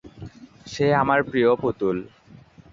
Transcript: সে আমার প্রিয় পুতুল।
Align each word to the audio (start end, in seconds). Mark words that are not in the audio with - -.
সে 0.67 0.85
আমার 0.93 1.19
প্রিয় 1.23 1.51
পুতুল। 1.55 1.97